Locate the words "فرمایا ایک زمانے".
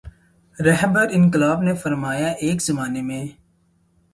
1.75-3.01